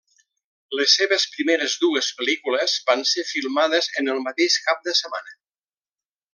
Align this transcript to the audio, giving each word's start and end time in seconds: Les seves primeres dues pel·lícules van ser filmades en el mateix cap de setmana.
Les 0.77 0.95
seves 1.01 1.25
primeres 1.33 1.75
dues 1.83 2.09
pel·lícules 2.21 2.75
van 2.89 3.05
ser 3.11 3.27
filmades 3.35 3.93
en 4.03 4.13
el 4.15 4.25
mateix 4.29 4.59
cap 4.71 4.85
de 4.89 4.99
setmana. 5.05 5.41